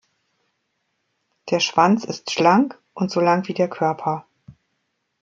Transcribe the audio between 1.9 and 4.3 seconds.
ist schlank und so lang wie der Körper.